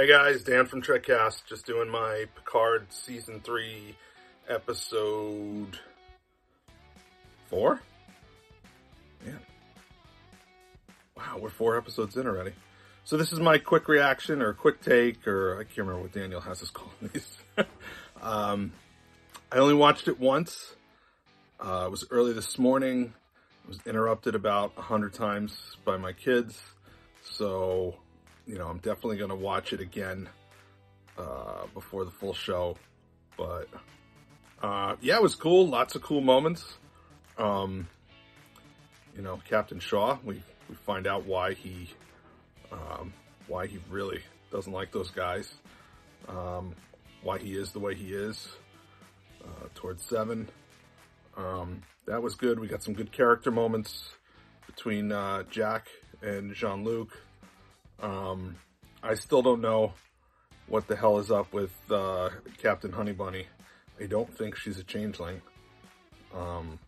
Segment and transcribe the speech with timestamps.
[0.00, 3.94] Hey guys, Dan from Trekcast, just doing my Picard season three
[4.48, 5.78] episode
[7.50, 7.82] four.
[9.22, 9.38] Man,
[11.14, 12.52] wow, we're four episodes in already.
[13.04, 16.40] So this is my quick reaction or quick take, or I can't remember what Daniel
[16.40, 17.36] has us calling these.
[18.22, 18.72] um,
[19.52, 20.76] I only watched it once.
[21.62, 23.12] Uh, it was early this morning.
[23.66, 26.58] I was interrupted about a hundred times by my kids,
[27.22, 27.96] so
[28.50, 30.28] you know, I'm definitely going to watch it again
[31.16, 32.76] uh, before the full show.
[33.36, 33.68] But
[34.60, 35.68] uh, yeah, it was cool.
[35.68, 36.64] Lots of cool moments.
[37.38, 37.86] Um,
[39.14, 40.18] you know, Captain Shaw.
[40.24, 41.90] We we find out why he
[42.72, 43.12] um,
[43.46, 44.20] why he really
[44.50, 45.54] doesn't like those guys.
[46.28, 46.74] Um,
[47.22, 48.48] why he is the way he is
[49.44, 50.48] uh, towards Seven.
[51.36, 52.58] Um, that was good.
[52.58, 54.10] We got some good character moments
[54.66, 55.86] between uh, Jack
[56.20, 57.16] and Jean Luc.
[58.00, 58.56] Um,
[59.02, 59.92] I still don't know
[60.66, 62.30] what the hell is up with uh,
[62.62, 63.46] Captain Honey Bunny.
[64.00, 65.42] I don't think she's a changeling.
[66.34, 66.78] Um,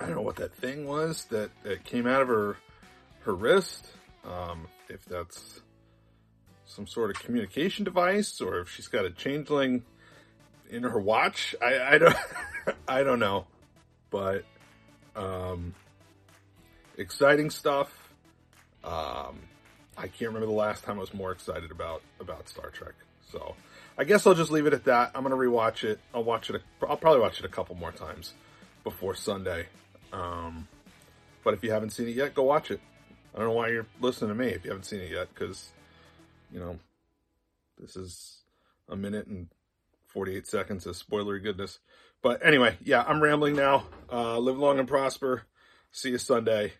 [0.00, 2.56] I don't know what that thing was that, that came out of her
[3.20, 3.86] her wrist.
[4.24, 5.60] Um, if that's
[6.64, 9.84] some sort of communication device, or if she's got a changeling
[10.70, 11.54] in her watch.
[11.62, 12.16] I, I don't
[12.88, 13.46] I don't know,
[14.10, 14.44] but
[15.16, 15.74] um,
[16.96, 18.07] exciting stuff.
[18.88, 19.40] Um,
[19.98, 22.94] I can't remember the last time I was more excited about about Star Trek.
[23.30, 23.54] So
[23.98, 25.10] I guess I'll just leave it at that.
[25.14, 26.00] I'm gonna rewatch it.
[26.14, 26.62] I'll watch it.
[26.88, 28.32] I'll probably watch it a couple more times
[28.84, 29.66] before Sunday.
[30.12, 30.68] Um,
[31.44, 32.80] but if you haven't seen it yet, go watch it.
[33.34, 35.70] I don't know why you're listening to me if you haven't seen it yet, because
[36.50, 36.78] you know
[37.78, 38.38] this is
[38.88, 39.48] a minute and
[40.06, 41.78] 48 seconds of spoilery goodness.
[42.22, 43.84] But anyway, yeah, I'm rambling now.
[44.10, 45.42] Uh, live long and prosper.
[45.92, 46.72] See you Sunday.